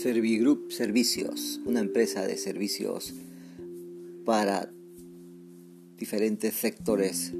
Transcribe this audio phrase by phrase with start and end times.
[0.00, 3.14] Servigroup Servicios, una empresa de servicios
[4.24, 4.70] para
[5.96, 7.32] diferentes sectores